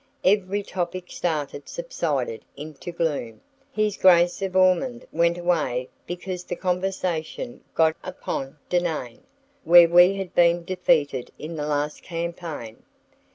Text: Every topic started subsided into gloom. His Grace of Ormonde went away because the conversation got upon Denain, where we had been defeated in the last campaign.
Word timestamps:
Every 0.23 0.63
topic 0.63 1.11
started 1.11 1.69
subsided 1.69 2.43
into 2.57 2.91
gloom. 2.91 3.41
His 3.71 3.97
Grace 3.97 4.41
of 4.41 4.55
Ormonde 4.55 5.05
went 5.11 5.37
away 5.37 5.89
because 6.07 6.43
the 6.43 6.55
conversation 6.55 7.63
got 7.75 7.95
upon 8.03 8.57
Denain, 8.67 9.21
where 9.63 9.87
we 9.87 10.15
had 10.15 10.33
been 10.33 10.65
defeated 10.65 11.29
in 11.37 11.53
the 11.55 11.67
last 11.67 12.01
campaign. 12.01 12.81